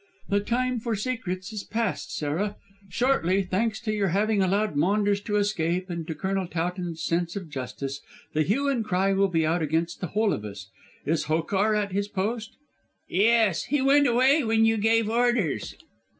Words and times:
"The 0.29 0.39
time 0.39 0.79
for 0.79 0.95
secrets 0.95 1.53
is 1.53 1.63
past, 1.63 2.11
Sarah. 2.15 2.55
Shortly, 2.89 3.43
thanks 3.43 3.79
to 3.81 3.93
your 3.93 4.07
having 4.07 4.41
allowed 4.41 4.75
Maunders 4.75 5.21
to 5.25 5.35
escape 5.35 5.91
and 5.91 6.07
to 6.07 6.15
Colonel 6.15 6.47
Towton's 6.47 7.03
sense 7.03 7.35
of 7.35 7.51
justice, 7.51 8.01
the 8.33 8.41
hue 8.41 8.67
and 8.67 8.83
cry 8.83 9.13
will 9.13 9.27
be 9.27 9.45
out 9.45 9.61
against 9.61 10.01
the 10.01 10.07
whole 10.07 10.33
of 10.33 10.43
us. 10.43 10.71
Is 11.05 11.25
Hokar 11.25 11.75
at 11.75 11.91
his 11.91 12.07
post?" 12.07 12.55
"Yes. 13.07 13.65
He 13.65 13.79
went 13.79 14.07
away 14.07 14.43
when 14.43 14.65
you 14.65 14.77
gave 14.77 15.07
orders." 15.07 15.75